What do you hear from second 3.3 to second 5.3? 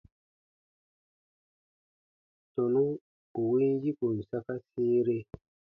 ù win yikon saka sĩire.